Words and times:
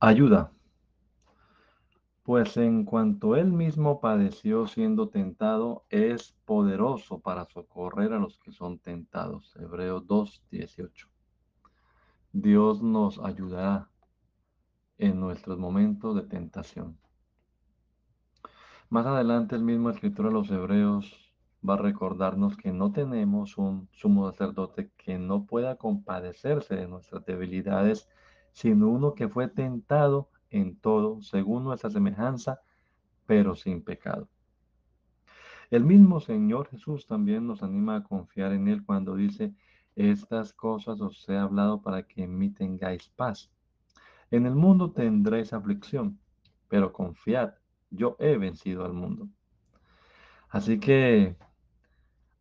Ayuda. 0.00 0.52
Pues 2.22 2.56
en 2.56 2.84
cuanto 2.84 3.34
él 3.34 3.50
mismo 3.50 4.00
padeció 4.00 4.68
siendo 4.68 5.08
tentado, 5.08 5.86
es 5.90 6.36
poderoso 6.44 7.18
para 7.18 7.46
socorrer 7.46 8.12
a 8.12 8.20
los 8.20 8.38
que 8.38 8.52
son 8.52 8.78
tentados. 8.78 9.56
Hebreos 9.56 10.06
2.18. 10.06 11.08
Dios 12.32 12.80
nos 12.80 13.18
ayudará 13.18 13.90
en 14.98 15.18
nuestros 15.18 15.58
momentos 15.58 16.14
de 16.14 16.22
tentación. 16.22 16.96
Más 18.90 19.04
adelante 19.04 19.56
el 19.56 19.64
mismo 19.64 19.90
escritor 19.90 20.26
de 20.26 20.32
los 20.32 20.48
Hebreos 20.52 21.34
va 21.68 21.74
a 21.74 21.78
recordarnos 21.78 22.56
que 22.56 22.70
no 22.70 22.92
tenemos 22.92 23.58
un 23.58 23.88
sumo 23.90 24.30
sacerdote 24.30 24.92
que 24.96 25.18
no 25.18 25.44
pueda 25.44 25.74
compadecerse 25.74 26.76
de 26.76 26.86
nuestras 26.86 27.26
debilidades 27.26 28.08
sino 28.58 28.88
uno 28.88 29.14
que 29.14 29.28
fue 29.28 29.46
tentado 29.46 30.30
en 30.50 30.80
todo, 30.80 31.22
según 31.22 31.62
nuestra 31.62 31.90
semejanza, 31.90 32.60
pero 33.24 33.54
sin 33.54 33.84
pecado. 33.84 34.28
El 35.70 35.84
mismo 35.84 36.18
Señor 36.18 36.68
Jesús 36.68 37.06
también 37.06 37.46
nos 37.46 37.62
anima 37.62 37.94
a 37.94 38.02
confiar 38.02 38.52
en 38.52 38.66
Él 38.66 38.84
cuando 38.84 39.14
dice, 39.14 39.54
estas 39.94 40.52
cosas 40.52 41.00
os 41.00 41.28
he 41.28 41.36
hablado 41.36 41.82
para 41.82 42.02
que 42.02 42.24
en 42.24 42.36
mí 42.36 42.50
tengáis 42.50 43.08
paz. 43.10 43.48
En 44.32 44.44
el 44.44 44.56
mundo 44.56 44.90
tendréis 44.90 45.52
aflicción, 45.52 46.18
pero 46.66 46.92
confiad, 46.92 47.54
yo 47.90 48.16
he 48.18 48.38
vencido 48.38 48.84
al 48.84 48.92
mundo. 48.92 49.28
Así 50.48 50.80
que 50.80 51.36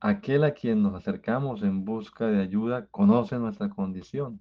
aquel 0.00 0.44
a 0.44 0.54
quien 0.54 0.82
nos 0.82 0.94
acercamos 0.94 1.62
en 1.62 1.84
busca 1.84 2.26
de 2.26 2.40
ayuda 2.40 2.86
conoce 2.86 3.38
nuestra 3.38 3.68
condición 3.68 4.40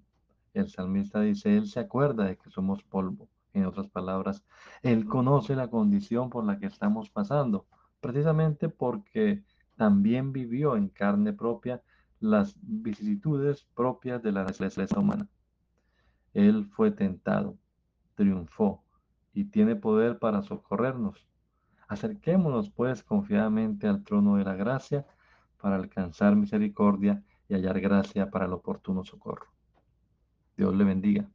el 0.59 0.69
salmista 0.69 1.21
dice, 1.21 1.57
Él 1.57 1.67
se 1.67 1.79
acuerda 1.79 2.25
de 2.25 2.37
que 2.37 2.49
somos 2.49 2.83
polvo. 2.83 3.29
En 3.53 3.65
otras 3.65 3.87
palabras, 3.87 4.43
Él 4.83 5.05
conoce 5.05 5.55
la 5.55 5.69
condición 5.69 6.29
por 6.29 6.45
la 6.45 6.57
que 6.59 6.65
estamos 6.65 7.09
pasando, 7.09 7.65
precisamente 8.01 8.69
porque 8.69 9.43
también 9.77 10.31
vivió 10.33 10.75
en 10.75 10.89
carne 10.89 11.33
propia 11.33 11.81
las 12.19 12.55
vicisitudes 12.61 13.65
propias 13.75 14.21
de 14.21 14.31
la 14.31 14.43
naturaleza 14.43 14.99
humana. 14.99 15.27
Él 16.33 16.65
fue 16.65 16.91
tentado, 16.91 17.57
triunfó 18.15 18.83
y 19.33 19.45
tiene 19.45 19.75
poder 19.75 20.19
para 20.19 20.41
socorrernos. 20.41 21.27
Acerquémonos 21.87 22.69
pues 22.69 23.03
confiadamente 23.03 23.87
al 23.87 24.03
trono 24.03 24.37
de 24.37 24.43
la 24.43 24.55
gracia 24.55 25.05
para 25.61 25.75
alcanzar 25.75 26.35
misericordia 26.35 27.23
y 27.47 27.53
hallar 27.53 27.79
gracia 27.79 28.29
para 28.29 28.45
el 28.45 28.53
oportuno 28.53 29.03
socorro. 29.05 29.54
Dios 30.57 30.75
le 30.75 30.83
bendiga. 30.83 31.29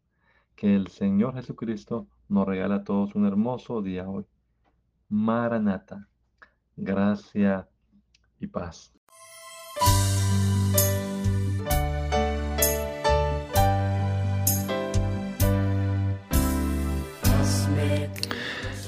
Que 0.57 0.75
el 0.75 0.89
Señor 0.89 1.35
Jesucristo 1.35 2.07
nos 2.29 2.47
regala 2.47 2.77
a 2.77 2.85
todos 2.85 3.15
un 3.15 3.27
hermoso 3.27 3.83
día 3.83 4.09
hoy. 4.09 4.25
Maranata. 5.09 6.09
Gracia 6.77 7.69
y 8.39 8.47
paz. 8.47 8.93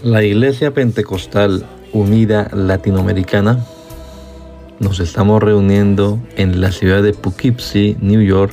La 0.02 0.24
Iglesia 0.24 0.74
Pentecostal 0.74 1.64
Unida 1.92 2.48
Latinoamericana 2.52 3.64
nos 4.80 4.98
estamos 4.98 5.40
reuniendo 5.40 6.18
en 6.36 6.60
la 6.60 6.72
ciudad 6.72 7.04
de 7.04 7.12
Poughkeepsie, 7.12 7.96
New 8.00 8.20
York, 8.20 8.52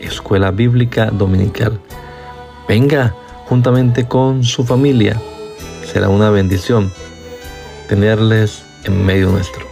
Escuela 0.00 0.50
Bíblica 0.50 1.06
Dominical. 1.06 1.80
Venga 2.68 3.14
juntamente 3.46 4.06
con 4.06 4.44
su 4.44 4.64
familia. 4.64 5.20
Será 5.84 6.08
una 6.08 6.30
bendición 6.30 6.92
tenerles 7.88 8.62
en 8.84 9.04
medio 9.04 9.30
nuestro. 9.30 9.69